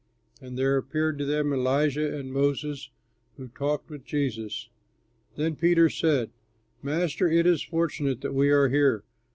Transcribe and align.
And 0.41 0.57
there 0.57 0.77
appeared 0.77 1.19
to 1.19 1.25
them 1.25 1.53
Elijah 1.53 2.17
and 2.17 2.33
Moses, 2.33 2.89
who 3.37 3.49
talked 3.49 3.91
with 3.91 4.03
Jesus. 4.03 4.67
Then 5.35 5.55
Peter 5.55 5.91
said, 5.91 6.31
"Master, 6.81 7.29
it 7.29 7.45
is 7.45 7.61
fortunate 7.61 8.21
that 8.21 8.33
we 8.33 8.49
are 8.49 8.69
here. 8.69 9.03